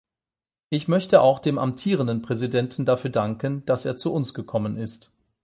[0.71, 5.13] Ich möchte auch dem amtierenden Präsidenten dafür danken, dass er zu uns gekommen ist.